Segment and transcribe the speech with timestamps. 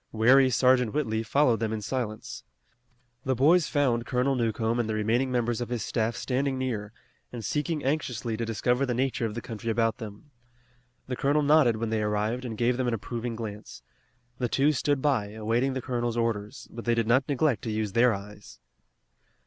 [0.11, 2.43] Wary Sergeant Whitley followed them in silence.
[3.23, 6.91] The boys found Colonel Newcomb and the remaining members of his staff standing near,
[7.31, 10.31] and seeking anxiously to discover the nature of the country about them.
[11.05, 13.83] The colonel nodded when they arrived, and gave them an approving glance.
[14.39, 17.91] The two stood by, awaiting the colonel's orders, but they did not neglect to use
[17.91, 18.59] their eyes.